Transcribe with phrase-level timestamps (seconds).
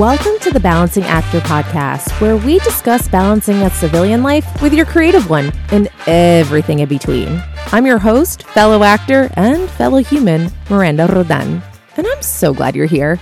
[0.00, 4.86] Welcome to the Balancing Actor Podcast, where we discuss balancing a civilian life with your
[4.86, 7.42] creative one and everything in between.
[7.66, 11.62] I'm your host, fellow actor, and fellow human, Miranda Roldan.
[11.98, 13.20] And I'm so glad you're here.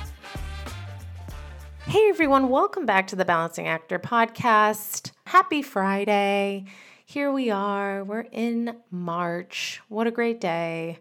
[1.87, 5.10] Hey everyone, welcome back to the Balancing Actor Podcast.
[5.24, 6.66] Happy Friday.
[7.05, 8.05] Here we are.
[8.05, 9.80] We're in March.
[9.88, 11.01] What a great day.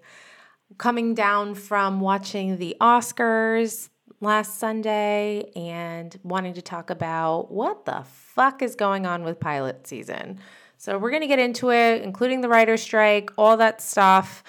[0.79, 8.03] Coming down from watching the Oscars, last Sunday and wanting to talk about what the
[8.05, 10.39] fuck is going on with pilot season.
[10.77, 14.43] So, we're going to get into it, including the writer's strike, all that stuff.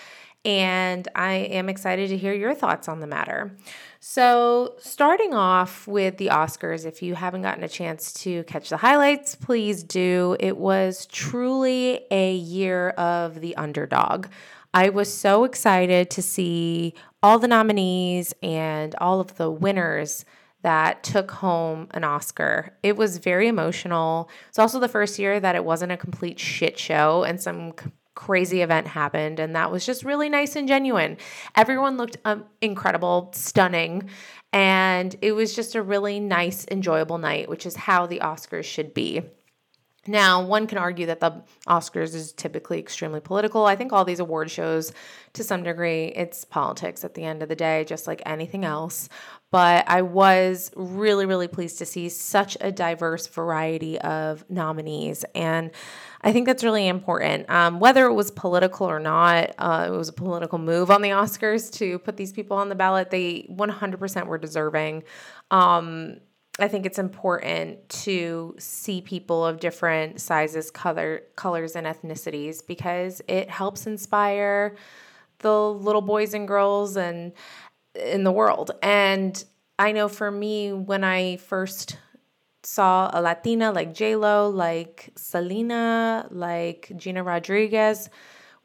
[0.45, 3.57] And I am excited to hear your thoughts on the matter.
[4.01, 8.77] So, starting off with the Oscars, if you haven't gotten a chance to catch the
[8.77, 10.37] highlights, please do.
[10.39, 14.29] It was truly a year of the underdog.
[14.73, 20.25] I was so excited to see all the nominees and all of the winners
[20.63, 22.77] that took home an Oscar.
[22.83, 24.29] It was very emotional.
[24.49, 27.73] It's also the first year that it wasn't a complete shit show and some
[28.15, 31.17] crazy event happened and that was just really nice and genuine.
[31.55, 34.11] Everyone looked um, incredible, stunning,
[34.53, 38.93] and it was just a really nice enjoyable night, which is how the Oscars should
[38.95, 39.23] be.
[40.09, 43.67] Now, one can argue that the Oscars is typically extremely political.
[43.67, 44.93] I think all these award shows,
[45.35, 49.11] to some degree, it's politics at the end of the day, just like anything else.
[49.51, 55.25] But I was really, really pleased to see such a diverse variety of nominees.
[55.35, 55.73] And
[56.23, 57.49] I think that's really important.
[57.51, 61.11] Um, whether it was political or not, uh, it was a political move on the
[61.11, 63.11] Oscars to put these people on the ballot.
[63.11, 65.05] They 100% were deserving.
[65.51, 66.21] Um,
[66.59, 73.23] I think it's important to see people of different sizes, color, colors, and ethnicities because
[73.29, 74.75] it helps inspire
[75.39, 77.33] the little boys and girls and
[77.95, 78.73] in the world.
[78.83, 79.43] And
[79.79, 81.97] I know for me, when I first
[82.65, 88.11] saw a Latina like J Lo, like Selena, like Gina Rodriguez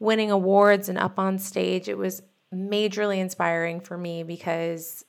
[0.00, 5.04] winning awards and up on stage, it was majorly inspiring for me because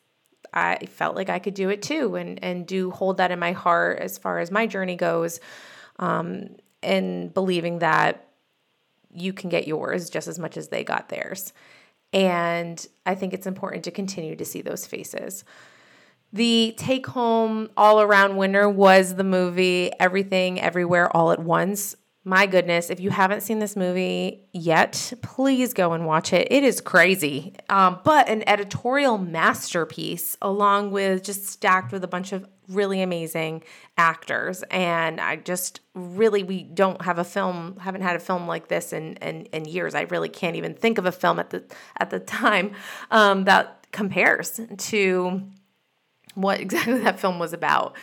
[0.56, 3.52] I felt like I could do it too and and do hold that in my
[3.52, 5.40] heart as far as my journey goes
[6.00, 8.28] um, and believing that
[9.14, 11.54] you can get yours just as much as they got theirs.
[12.14, 15.44] And I think it's important to continue to see those faces.
[16.32, 21.96] The take home all around winner was the movie Everything Everywhere All at Once
[22.28, 26.47] my goodness, if you haven't seen this movie yet, please go and watch it.
[26.50, 32.34] It is crazy, um, but an editorial masterpiece, along with just stacked with a bunch
[32.34, 33.64] of really amazing
[33.96, 34.64] actors.
[34.72, 38.91] And I just really, we don't have a film, haven't had a film like this
[38.91, 39.94] in in, in years.
[39.94, 41.64] I really can't even think of a film at the
[42.00, 42.72] at the time
[43.12, 45.44] um, that compares to
[46.34, 47.96] what exactly that film was about.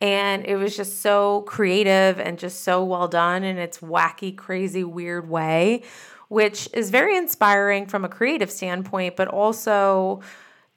[0.00, 4.82] And it was just so creative and just so well done in its wacky, crazy,
[4.82, 5.82] weird way,
[6.28, 10.22] which is very inspiring from a creative standpoint, but also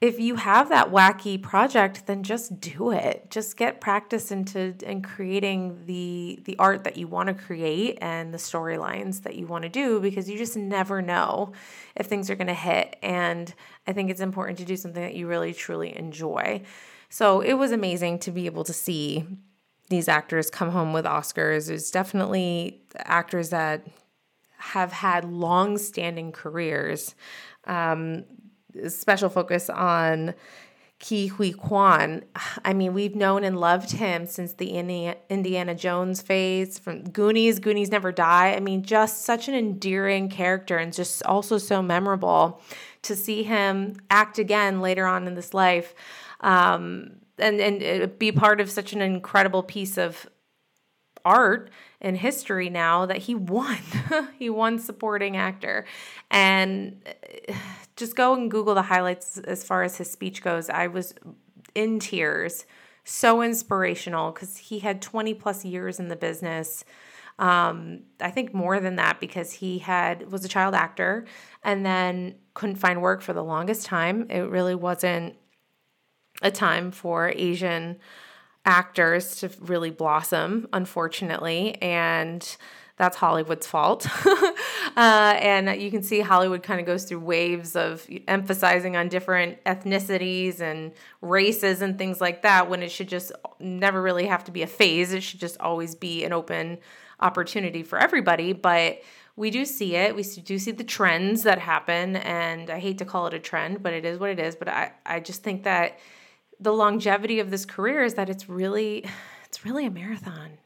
[0.03, 3.31] if you have that wacky project then just do it.
[3.31, 8.33] Just get practice into in creating the the art that you want to create and
[8.33, 11.53] the storylines that you want to do because you just never know
[11.95, 12.97] if things are going to hit.
[13.01, 13.53] And
[13.87, 16.61] i think it's important to do something that you really truly enjoy
[17.13, 19.23] so it was amazing to be able to see
[19.89, 21.69] these actors come home with Oscars.
[21.69, 23.85] It's definitely actors that
[24.57, 27.13] have had long standing careers.
[27.65, 28.23] Um,
[28.87, 30.33] special focus on
[30.99, 32.23] Ke Huy Quan.
[32.65, 34.75] I mean, we've known and loved him since the
[35.29, 38.55] Indiana Jones phase, from Goonies, Goonies Never Die.
[38.55, 42.59] I mean, just such an endearing character and just also so memorable
[43.03, 45.93] to see him act again later on in this life
[46.43, 50.29] um, and and be part of such an incredible piece of
[51.25, 51.71] art
[52.01, 53.79] and history now that he won.
[54.37, 55.85] he won supporting actor.
[56.29, 57.01] And
[57.47, 57.53] uh,
[57.95, 60.69] just go and Google the highlights as far as his speech goes.
[60.69, 61.15] I was
[61.73, 62.65] in tears.
[63.05, 66.85] So inspirational because he had 20 plus years in the business.
[67.39, 71.25] Um, I think more than that because he had was a child actor
[71.63, 74.27] and then couldn't find work for the longest time.
[74.29, 75.35] It really wasn't
[76.41, 77.97] a time for Asian
[78.65, 81.81] actors to really blossom, unfortunately.
[81.81, 82.57] And
[82.95, 84.07] that's Hollywood's fault.
[84.25, 89.63] uh, and you can see Hollywood kind of goes through waves of emphasizing on different
[89.63, 90.91] ethnicities and
[91.21, 94.67] races and things like that when it should just never really have to be a
[94.67, 95.11] phase.
[95.11, 96.77] It should just always be an open
[97.19, 98.53] opportunity for everybody.
[98.53, 99.01] But
[99.35, 100.15] we do see it.
[100.15, 102.17] We do see the trends that happen.
[102.17, 104.55] And I hate to call it a trend, but it is what it is.
[104.55, 105.97] But I, I just think that
[106.59, 109.05] the longevity of this career is that it's really
[109.45, 110.57] it's really a marathon.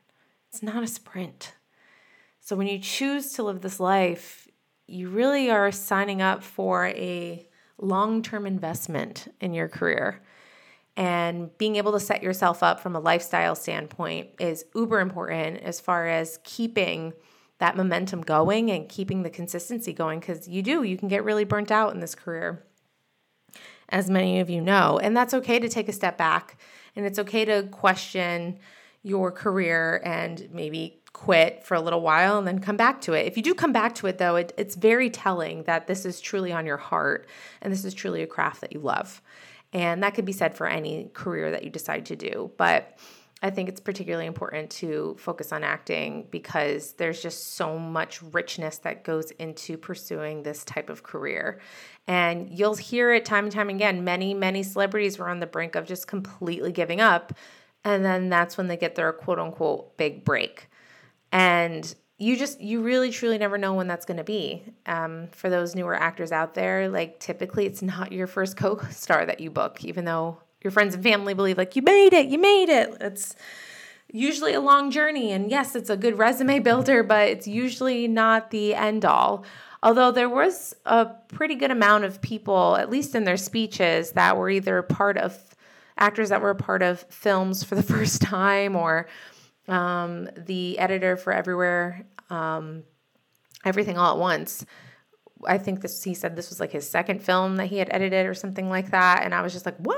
[0.50, 1.54] It's not a sprint.
[2.39, 4.48] So when you choose to live this life,
[4.88, 7.45] you really are signing up for a
[7.78, 10.22] long-term investment in your career.
[10.95, 15.80] And being able to set yourself up from a lifestyle standpoint is uber important as
[15.80, 17.13] far as keeping
[17.60, 21.44] that momentum going and keeping the consistency going because you do, you can get really
[21.44, 22.63] burnt out in this career,
[23.89, 25.00] as many of you know.
[25.00, 26.57] And that's okay to take a step back
[26.95, 28.60] and it's okay to question
[29.04, 33.25] your career and maybe quit for a little while and then come back to it.
[33.25, 36.19] If you do come back to it, though, it, it's very telling that this is
[36.19, 37.28] truly on your heart
[37.62, 39.22] and this is truly a craft that you love.
[39.74, 42.51] And that could be said for any career that you decide to do.
[42.57, 42.98] But
[43.42, 48.80] I think it's particularly important to focus on acting because there's just so much richness
[48.80, 51.60] that goes into pursuing this type of career.
[52.07, 54.04] And you'll hear it time and time again.
[54.04, 57.34] Many, many celebrities were on the brink of just completely giving up.
[57.84, 60.69] And then that's when they get their quote unquote big break.
[61.31, 64.63] And you just, you really truly never know when that's going to be.
[64.88, 69.28] Um, for those newer actors out there, like typically it's not your first co star
[69.28, 72.38] that you book, even though your friends and family believe like you made it, you
[72.39, 72.95] made it.
[73.01, 73.36] It's
[74.12, 78.51] usually a long journey and yes, it's a good resume builder, but it's usually not
[78.51, 79.45] the end all.
[79.83, 84.36] Although there was a pretty good amount of people, at least in their speeches, that
[84.36, 85.38] were either part of
[85.98, 89.07] actors that were part of films for the first time or
[89.68, 92.83] um, the editor for Everywhere, um,
[93.65, 94.65] Everything All at Once.
[95.45, 98.25] I think this he said this was like his second film that he had edited
[98.25, 99.24] or something like that.
[99.24, 99.98] And I was just like, what?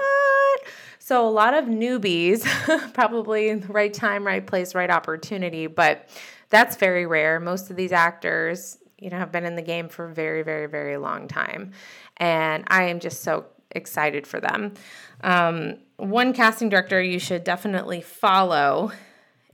[1.10, 2.46] So a lot of newbies,
[2.94, 6.08] probably right time, right place, right opportunity, but
[6.50, 7.40] that's very rare.
[7.40, 10.68] Most of these actors, you know, have been in the game for a very, very,
[10.68, 11.72] very long time.
[12.18, 14.76] And I am just so excited for them.
[15.24, 18.92] Um, one casting director you should definitely follow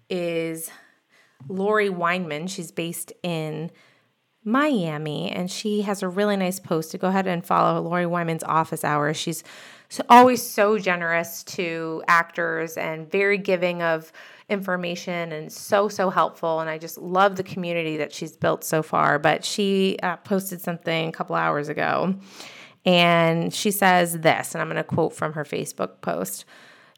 [0.10, 0.70] is
[1.48, 2.48] Lori Wyman.
[2.48, 3.72] She's based in
[4.44, 8.44] Miami, and she has a really nice post to go ahead and follow Lori Wyman's
[8.44, 9.16] office hours.
[9.16, 9.42] She's
[9.96, 14.12] so always so generous to actors and very giving of
[14.50, 16.60] information and so so helpful.
[16.60, 19.20] And i just love the community that she's built so far.
[19.20, 22.16] But she uh, posted something a couple hours ago
[22.86, 26.44] and she says this and i'm going to quote from her facebook post.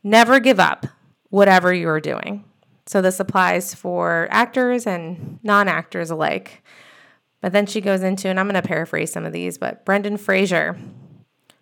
[0.03, 0.87] Never give up
[1.29, 2.45] whatever you're doing.
[2.87, 6.63] So this applies for actors and non-actors alike.
[7.41, 10.17] But then she goes into and i'm going to paraphrase some of these but brendan
[10.17, 10.75] fraser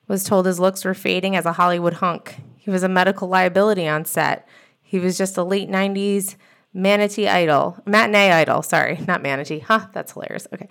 [0.08, 2.36] was told his looks were fading as a Hollywood hunk.
[2.58, 4.48] He was a medical liability on set.
[4.82, 6.36] He was just a late 90s
[6.74, 9.60] manatee idol, matinee idol, sorry, not manatee.
[9.60, 10.48] Huh, that's hilarious.
[10.54, 10.68] Okay.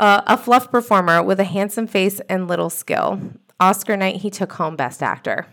[0.00, 3.20] Uh, a fluff performer with a handsome face and little skill.
[3.60, 5.46] Oscar night, he took home Best Actor.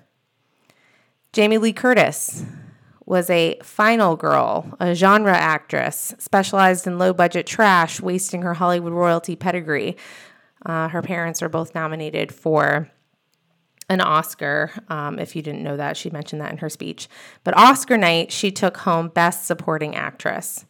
[1.33, 2.43] Jamie Lee Curtis
[3.05, 8.93] was a final girl, a genre actress, specialized in low budget trash, wasting her Hollywood
[8.93, 9.97] royalty pedigree.
[10.65, 12.89] Uh, her parents are both nominated for
[13.89, 14.71] an Oscar.
[14.87, 17.09] Um, if you didn't know that, she mentioned that in her speech.
[17.43, 20.65] But Oscar night, she took home Best Supporting Actress.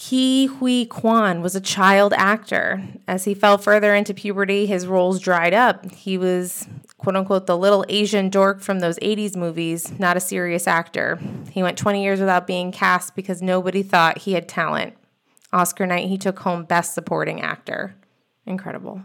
[0.00, 2.82] Ke Huy Quan was a child actor.
[3.06, 5.92] As he fell further into puberty, his roles dried up.
[5.92, 10.66] He was, quote unquote, the little Asian dork from those 80s movies, not a serious
[10.66, 11.20] actor.
[11.50, 14.96] He went 20 years without being cast because nobody thought he had talent.
[15.52, 17.94] Oscar night, he took home Best Supporting Actor.
[18.46, 19.02] Incredible.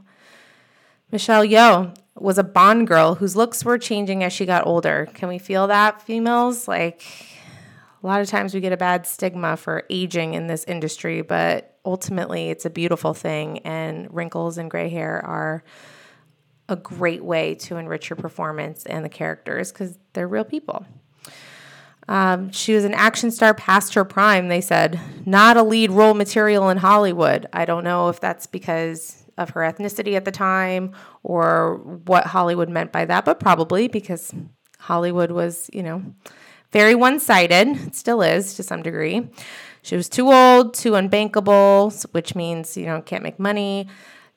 [1.12, 5.08] Michelle Yeoh was a Bond girl whose looks were changing as she got older.
[5.14, 6.68] Can we feel that, females?
[6.68, 7.04] Like,
[8.04, 11.78] a lot of times we get a bad stigma for aging in this industry, but
[11.84, 15.64] ultimately it's a beautiful thing, and wrinkles and gray hair are
[16.70, 20.86] a great way to enrich your performance and the characters because they're real people.
[22.08, 26.14] Um, she was an action star past her prime, they said, not a lead role
[26.14, 27.48] material in Hollywood.
[27.52, 32.70] I don't know if that's because of her ethnicity at the time or what Hollywood
[32.70, 34.34] meant by that, but probably because
[34.80, 36.04] Hollywood was, you know,
[36.72, 37.68] very one sided.
[37.88, 39.30] It still is to some degree.
[39.82, 43.88] She was too old, too unbankable, which means, you know, can't make money,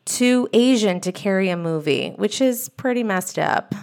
[0.04, 3.74] too Asian to carry a movie, which is pretty messed up.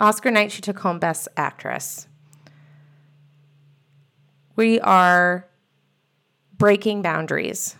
[0.00, 2.08] Oscar night, she took home Best Actress.
[4.56, 5.48] We are
[6.58, 7.76] breaking boundaries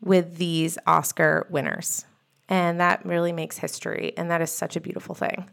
[0.00, 2.04] with these Oscar winners.
[2.48, 4.12] And that really makes history.
[4.16, 5.50] And that is such a beautiful thing.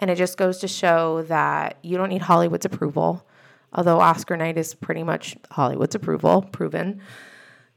[0.00, 3.26] And it just goes to show that you don't need Hollywood's approval,
[3.72, 7.00] although Oscar night is pretty much Hollywood's approval, proven,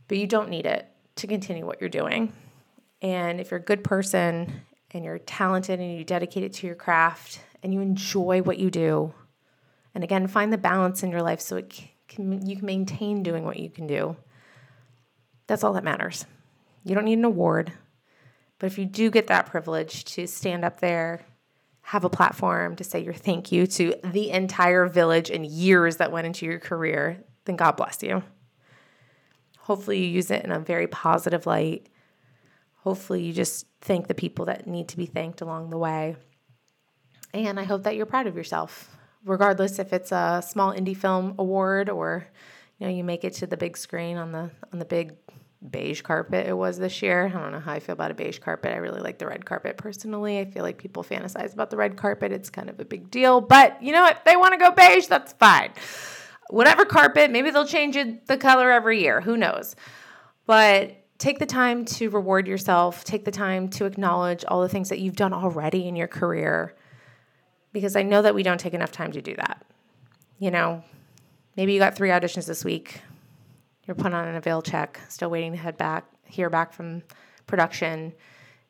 [0.07, 2.33] but you don't need it to continue what you're doing.
[3.01, 6.75] And if you're a good person and you're talented and you dedicate it to your
[6.75, 9.13] craft and you enjoy what you do.
[9.93, 13.43] And again, find the balance in your life so it can, you can maintain doing
[13.43, 14.15] what you can do.
[15.47, 16.25] That's all that matters.
[16.83, 17.71] You don't need an award,
[18.59, 21.25] but if you do get that privilege to stand up there,
[21.81, 26.11] have a platform to say your thank you to the entire village and years that
[26.11, 28.23] went into your career, then God bless you.
[29.59, 31.87] Hopefully, you use it in a very positive light.
[32.77, 36.15] Hopefully, you just thank the people that need to be thanked along the way.
[37.33, 41.35] And I hope that you're proud of yourself, regardless if it's a small indie film
[41.37, 42.27] award or
[42.77, 45.15] you know you make it to the big screen on the on the big
[45.71, 47.25] beige carpet it was this year.
[47.25, 48.71] I don't know how I feel about a beige carpet.
[48.71, 50.39] I really like the red carpet personally.
[50.39, 52.31] I feel like people fantasize about the red carpet.
[52.31, 54.23] It's kind of a big deal, but you know what?
[54.25, 55.71] They want to go beige, that's fine.
[56.49, 59.21] Whatever carpet, maybe they'll change it, the color every year.
[59.21, 59.75] Who knows?
[60.45, 63.03] But take the time to reward yourself.
[63.03, 66.75] Take the time to acknowledge all the things that you've done already in your career
[67.73, 69.65] because I know that we don't take enough time to do that.
[70.37, 70.83] You know,
[71.55, 73.01] maybe you got three auditions this week
[73.85, 77.03] you're put on an avail check, still waiting to head back, hear back from
[77.45, 78.13] production.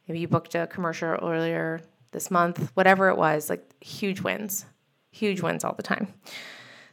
[0.08, 4.65] Maybe you booked a commercial earlier this month, whatever it was, like huge wins,
[5.12, 6.13] huge wins all the time.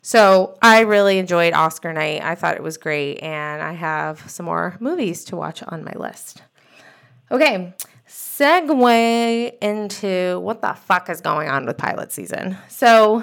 [0.02, 2.22] So I really enjoyed Oscar night.
[2.22, 5.92] I thought it was great, and I have some more movies to watch on my
[5.94, 6.42] list.
[7.30, 7.72] Okay,
[8.08, 12.56] segue into what the fuck is going on with pilot season.
[12.68, 13.22] So,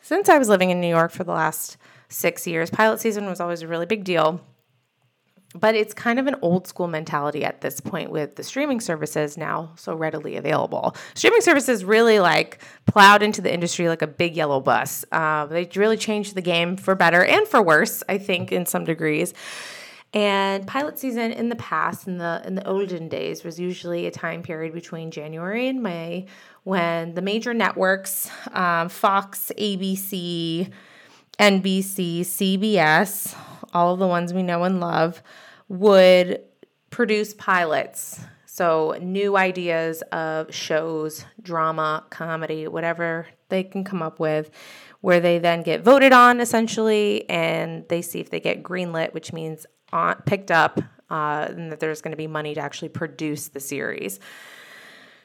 [0.00, 1.76] since I was living in New York for the last
[2.12, 2.70] six years.
[2.70, 4.40] Pilot season was always a really big deal.
[5.54, 9.36] But it's kind of an old school mentality at this point with the streaming services
[9.36, 10.96] now so readily available.
[11.14, 15.04] Streaming services really like plowed into the industry like a big yellow bus.
[15.12, 18.84] Uh, they really changed the game for better and for worse, I think, in some
[18.84, 19.34] degrees.
[20.14, 24.10] And pilot season in the past, in the in the olden days, was usually a
[24.10, 26.26] time period between January and May
[26.64, 30.70] when the major networks, um, Fox, ABC,
[31.38, 33.36] NBC, CBS,
[33.72, 35.22] all of the ones we know and love,
[35.68, 36.40] would
[36.90, 38.20] produce pilots.
[38.46, 44.50] So, new ideas of shows, drama, comedy, whatever they can come up with,
[45.00, 49.32] where they then get voted on essentially, and they see if they get greenlit, which
[49.32, 53.48] means on, picked up, uh, and that there's going to be money to actually produce
[53.48, 54.20] the series.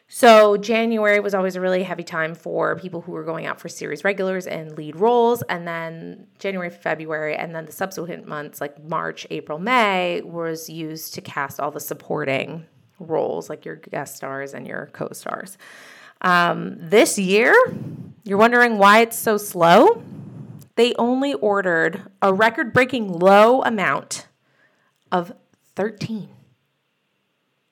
[0.09, 3.67] So, January was always a really heavy time for people who were going out for
[3.67, 5.41] series regulars and lead roles.
[5.43, 11.13] And then January, February, and then the subsequent months, like March, April, May, was used
[11.15, 12.65] to cast all the supporting
[12.99, 15.57] roles, like your guest stars and your co stars.
[16.21, 17.53] Um, this year,
[18.23, 20.03] you're wondering why it's so slow?
[20.75, 24.27] They only ordered a record breaking low amount
[25.11, 25.33] of
[25.75, 26.29] 13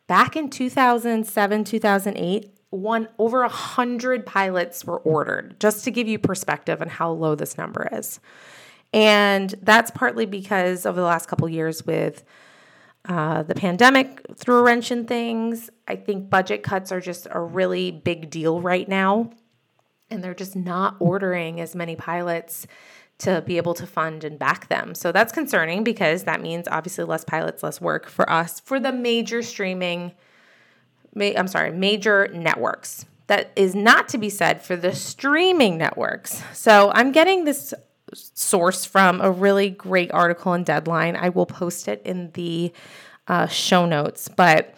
[0.08, 6.20] Back in 2007, 2008, one over a hundred pilots were ordered, just to give you
[6.20, 8.20] perspective on how low this number is.
[8.94, 12.24] And that's partly because over the last couple years with
[13.08, 15.70] uh, the pandemic threw a wrench in things.
[15.88, 19.32] I think budget cuts are just a really big deal right now.
[20.10, 22.68] And they're just not ordering as many pilots
[23.18, 24.94] to be able to fund and back them.
[24.94, 28.92] So that's concerning because that means obviously less pilots, less work for us for the
[28.92, 30.12] major streaming
[31.18, 33.06] I'm sorry, major networks.
[33.28, 36.44] That is not to be said for the streaming networks.
[36.54, 37.74] So I'm getting this
[38.14, 41.16] source from a really great article in Deadline.
[41.16, 42.72] I will post it in the
[43.28, 44.76] uh, show notes, but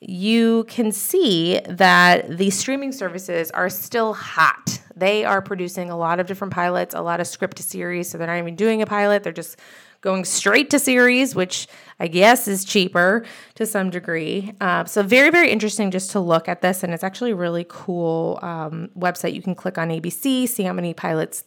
[0.00, 4.80] you can see that the streaming services are still hot.
[4.94, 8.10] They are producing a lot of different pilots, a lot of script series.
[8.10, 9.58] So they're not even doing a pilot, they're just
[10.00, 11.66] going straight to series, which
[11.98, 13.24] I guess is cheaper
[13.54, 14.52] to some degree.
[14.60, 16.82] Uh, so, very, very interesting just to look at this.
[16.82, 19.34] And it's actually really cool um, website.
[19.34, 21.44] You can click on ABC, see how many pilots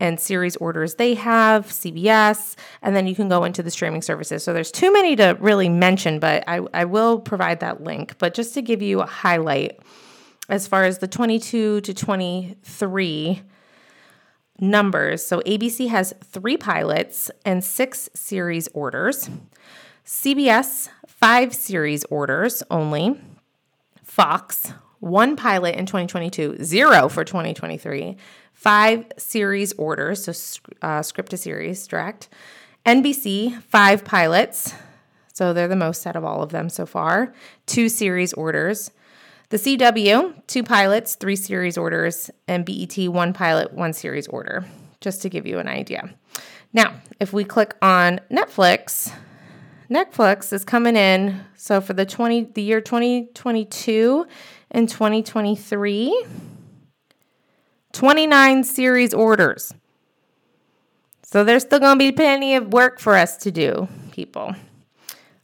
[0.00, 4.42] and series orders they have, CBS, and then you can go into the streaming services.
[4.42, 8.16] So, there's too many to really mention, but I, I will provide that link.
[8.18, 9.78] But just to give you a highlight,
[10.48, 13.42] as far as the 22 to 23
[14.60, 15.24] numbers.
[15.24, 19.28] So ABC has three pilots and six series orders.
[20.04, 23.20] CBS, five series orders only.
[24.02, 28.16] Fox, one pilot in 2022, zero for 2023.
[28.52, 30.32] Five series orders, so
[30.82, 32.28] uh, script to series direct.
[32.86, 34.74] NBC, five pilots.
[35.32, 37.34] So they're the most out of all of them so far.
[37.66, 38.90] Two series orders.
[39.52, 44.64] The CW, two pilots, three series orders, and BET, one pilot, one series order,
[45.02, 46.08] just to give you an idea.
[46.72, 49.12] Now, if we click on Netflix,
[49.90, 51.44] Netflix is coming in.
[51.54, 54.26] So for the 20 the year 2022
[54.70, 56.26] and 2023.
[57.92, 59.74] 29 series orders.
[61.24, 64.54] So there's still going to be plenty of work for us to do, people.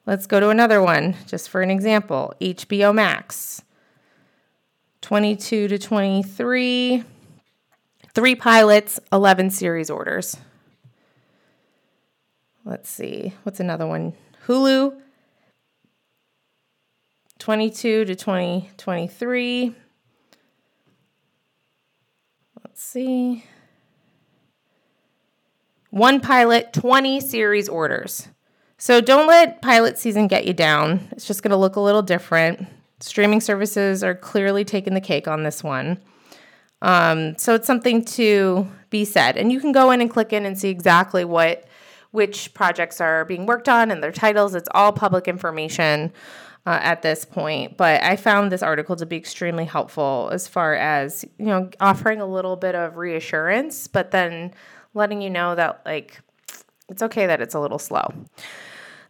[0.06, 3.60] Let's go to another one, just for an example HBO Max.
[5.08, 7.02] 22 to 23,
[8.12, 10.36] three pilots, 11 series orders.
[12.66, 14.12] Let's see, what's another one?
[14.46, 14.94] Hulu,
[17.38, 19.74] 22 to 2023.
[22.62, 23.44] Let's see.
[25.88, 28.28] One pilot, 20 series orders.
[28.76, 31.08] So don't let pilot season get you down.
[31.12, 32.68] It's just going to look a little different.
[33.00, 36.00] Streaming services are clearly taking the cake on this one.
[36.82, 39.36] Um, so it's something to be said.
[39.36, 41.64] And you can go in and click in and see exactly what
[42.10, 44.54] which projects are being worked on and their titles.
[44.54, 46.10] It's all public information
[46.64, 47.76] uh, at this point.
[47.76, 52.20] But I found this article to be extremely helpful as far as, you know, offering
[52.20, 54.54] a little bit of reassurance, but then
[54.94, 56.20] letting you know that, like,
[56.88, 58.10] it's okay that it's a little slow.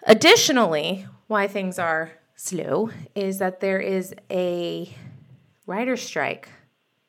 [0.03, 4.89] Additionally, why things are slow is that there is a
[5.67, 6.49] writer's strike,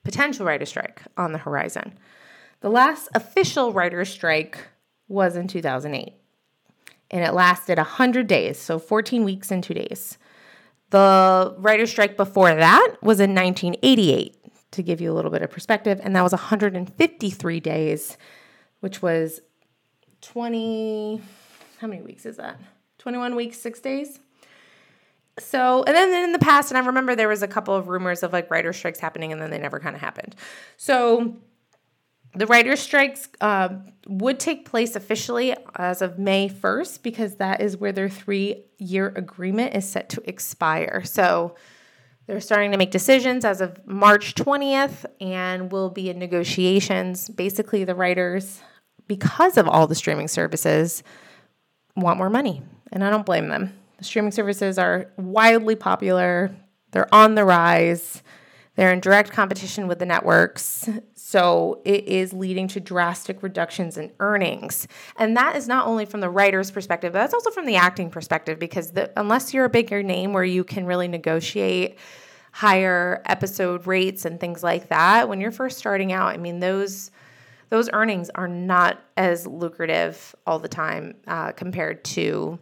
[0.03, 1.93] potential writer's strike on the horizon.
[2.61, 4.57] The last official writer's strike
[5.07, 6.13] was in 2008
[7.11, 10.17] and it lasted 100 days, so 14 weeks and two days.
[10.89, 14.35] The writer's strike before that was in 1988,
[14.71, 18.17] to give you a little bit of perspective, and that was 153 days,
[18.79, 19.41] which was
[20.21, 21.21] 20.
[21.79, 22.59] How many weeks is that?
[22.97, 24.19] 21 weeks, six days.
[25.39, 28.23] So, and then in the past, and I remember there was a couple of rumors
[28.23, 30.35] of like writer strikes happening, and then they never kind of happened.
[30.77, 31.35] So,
[32.35, 33.69] the writer's strikes uh,
[34.07, 39.11] would take place officially as of May 1st because that is where their three year
[39.15, 41.03] agreement is set to expire.
[41.03, 41.55] So
[42.27, 47.29] they're starting to make decisions as of March 20th and will be in negotiations.
[47.29, 48.61] Basically, the writers,
[49.07, 51.01] because of all the streaming services,
[51.95, 52.61] want more money.
[52.91, 53.73] And I don't blame them.
[53.99, 56.55] The streaming services are wildly popular,
[56.91, 58.23] they're on the rise.
[58.75, 60.87] They're in direct competition with the networks.
[61.15, 64.87] So it is leading to drastic reductions in earnings.
[65.17, 68.09] And that is not only from the writer's perspective, but that's also from the acting
[68.09, 71.99] perspective because the, unless you're a bigger name where you can really negotiate
[72.53, 77.11] higher episode rates and things like that, when you're first starting out, I mean, those
[77.67, 82.57] those earnings are not as lucrative all the time uh, compared to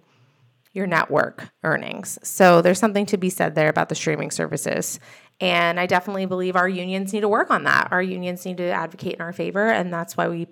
[0.78, 2.20] your network earnings.
[2.22, 5.00] So there's something to be said there about the streaming services.
[5.42, 7.90] And I definitely believe our unions need to work on that.
[7.92, 10.48] Our unions need to advocate in our favor, and that's why we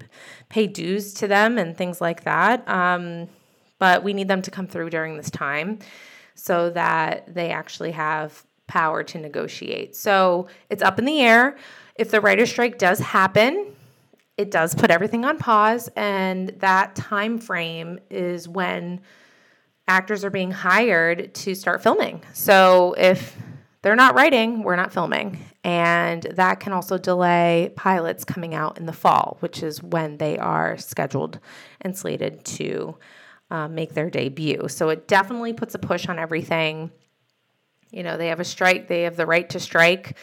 [0.49, 2.67] pay dues to them and things like that.
[2.67, 3.29] Um,
[3.79, 5.79] but we need them to come through during this time
[6.33, 9.95] so that they actually have power to negotiate.
[9.95, 11.55] So it's up in the air.
[11.95, 13.73] If the writer's strike does happen,
[14.37, 19.01] it does put everything on pause, and that time frame is when
[19.87, 22.21] actors are being hired to start filming.
[22.33, 23.37] So if
[23.81, 25.39] they're not writing, we're not filming.
[25.63, 30.37] And that can also delay pilots coming out in the fall, which is when they
[30.37, 31.39] are scheduled
[31.81, 32.97] and slated to
[33.51, 34.67] uh, make their debut.
[34.69, 36.91] So it definitely puts a push on everything.
[37.91, 40.17] You know, they have a strike, they have the right to strike.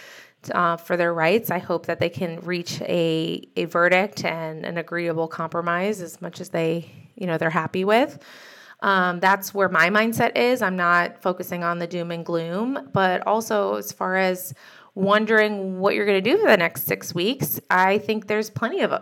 [0.51, 1.53] Uh, for their rights.
[1.53, 6.41] I hope that they can reach a, a verdict and an agreeable compromise as much
[6.41, 8.19] as they, you know, they're happy with.
[8.83, 10.61] Um, that's where my mindset is.
[10.61, 14.53] I'm not focusing on the doom and gloom, but also as far as
[14.95, 18.83] wondering what you're going to do for the next six weeks, I think there's plenty
[18.83, 18.93] of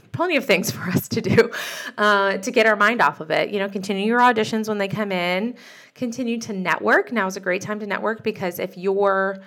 [0.12, 1.50] plenty of things for us to do
[1.96, 3.50] uh, to get our mind off of it.
[3.50, 5.54] You know, continue your auditions when they come in.
[5.94, 7.12] Continue to network.
[7.12, 9.38] Now is a great time to network because if you're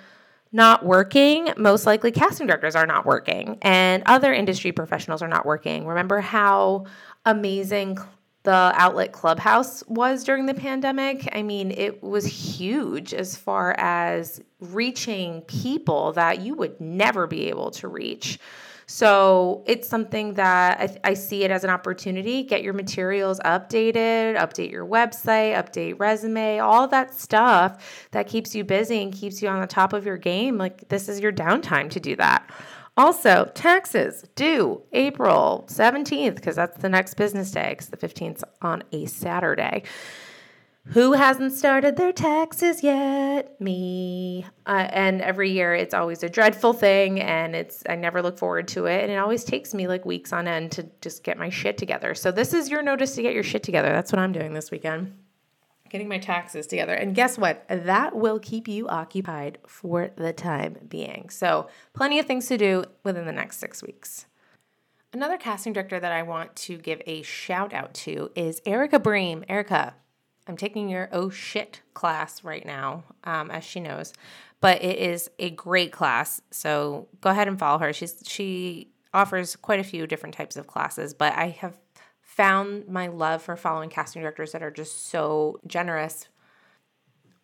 [0.50, 5.44] not working, most likely casting directors are not working and other industry professionals are not
[5.44, 5.86] working.
[5.86, 6.86] Remember how
[7.24, 7.98] amazing
[8.44, 11.28] the outlet clubhouse was during the pandemic.
[11.32, 17.48] I mean, it was huge as far as reaching people that you would never be
[17.48, 18.38] able to reach.
[18.86, 22.42] So it's something that I, I, see it as an opportunity.
[22.42, 28.62] Get your materials updated, update your website, update resume, all that stuff that keeps you
[28.62, 30.58] busy and keeps you on the top of your game.
[30.58, 32.50] Like, this is your downtime to do that.
[32.96, 38.84] Also, taxes due April 17th, because that's the next business day, because the 15th on
[38.92, 39.82] a Saturday.
[40.88, 43.58] Who hasn't started their taxes yet?
[43.58, 44.44] Me.
[44.66, 48.68] Uh, and every year it's always a dreadful thing, and it's I never look forward
[48.68, 51.48] to it, and it always takes me like weeks on end to just get my
[51.48, 52.14] shit together.
[52.14, 53.88] So this is your notice to get your shit together.
[53.88, 55.14] That's what I'm doing this weekend
[55.94, 56.92] getting my taxes together.
[56.92, 57.64] And guess what?
[57.68, 61.30] That will keep you occupied for the time being.
[61.30, 64.26] So, plenty of things to do within the next six weeks.
[65.12, 69.44] Another casting director that I want to give a shout out to is Erica Bream.
[69.48, 69.94] Erica,
[70.48, 74.12] I'm taking your oh shit class right now, um, as she knows,
[74.60, 76.40] but it is a great class.
[76.50, 77.92] So go ahead and follow her.
[77.92, 81.78] She's she offers quite a few different types of classes, but I have
[82.36, 86.28] found my love for following casting directors that are just so generous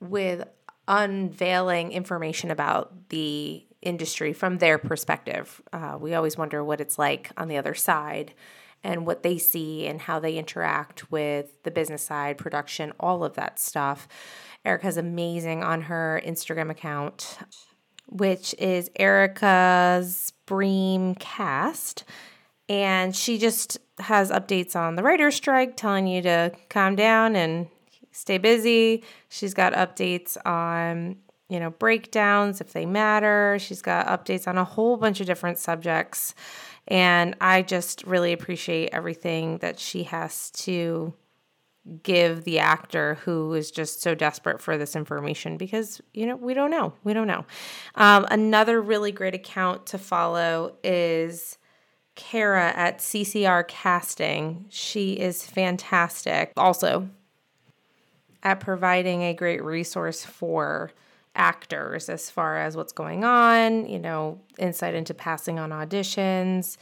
[0.00, 0.48] with
[0.88, 5.62] unveiling information about the industry from their perspective.
[5.72, 8.34] Uh, we always wonder what it's like on the other side
[8.82, 13.34] and what they see and how they interact with the business side, production, all of
[13.34, 14.08] that stuff.
[14.64, 17.38] Erica's amazing on her Instagram account,
[18.08, 22.04] which is Erica's Bream Cast.
[22.70, 27.66] And she just has updates on the writer's strike, telling you to calm down and
[28.12, 29.02] stay busy.
[29.28, 31.16] She's got updates on,
[31.48, 33.58] you know, breakdowns if they matter.
[33.58, 36.36] She's got updates on a whole bunch of different subjects.
[36.86, 41.12] And I just really appreciate everything that she has to
[42.04, 46.52] give the actor who is just so desperate for this information because you know we
[46.52, 47.42] don't know we don't know
[47.94, 51.56] um, another really great account to follow is
[52.20, 57.08] kara at ccr casting she is fantastic also
[58.42, 60.90] at providing a great resource for
[61.34, 66.76] actors as far as what's going on, you know, insight into passing on auditions,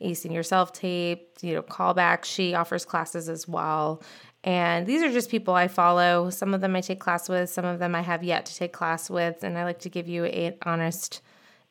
[0.00, 2.24] acing yourself tape, you know, callbacks.
[2.24, 4.02] She offers classes as well.
[4.44, 6.30] And these are just people I follow.
[6.30, 8.72] Some of them I take class with, some of them I have yet to take
[8.72, 11.22] class with, and I like to give you an honest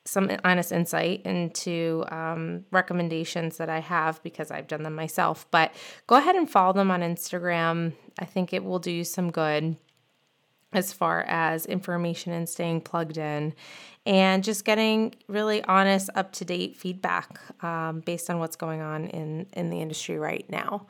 [0.06, 5.46] some honest insight into um, recommendations that I have because I've done them myself.
[5.52, 5.74] But
[6.08, 7.94] go ahead and follow them on Instagram.
[8.20, 9.76] I think it will do you some good
[10.74, 13.54] as far as information and staying plugged in
[14.06, 19.08] and just getting really honest up to date feedback um, based on what's going on
[19.08, 20.86] in in the industry right now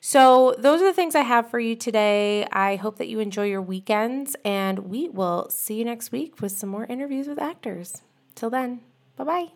[0.00, 3.44] so those are the things i have for you today i hope that you enjoy
[3.44, 8.02] your weekends and we will see you next week with some more interviews with actors
[8.36, 8.80] till then
[9.16, 9.48] bye bye